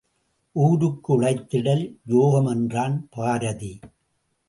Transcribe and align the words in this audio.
ஊருக்கு 0.51 1.21
உழைத்திடல் 1.21 1.95
யோகம் 2.05 2.45
என்றான் 2.45 3.07
பாரதி. 3.11 3.79